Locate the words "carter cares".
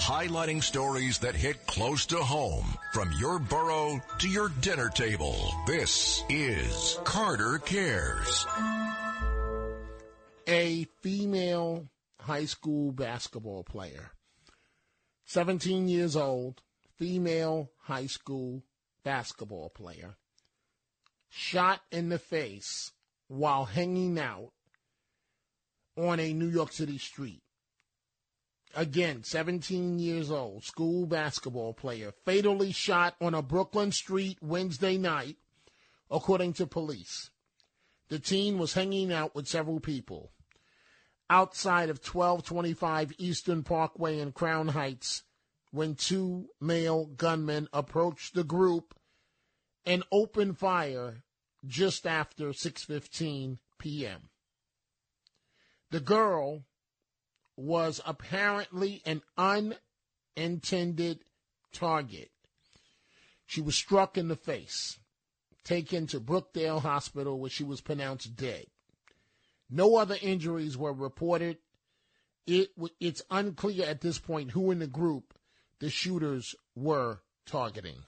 7.04-8.46